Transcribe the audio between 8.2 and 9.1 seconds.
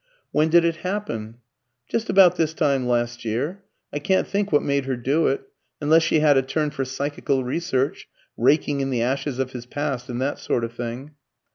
raking in the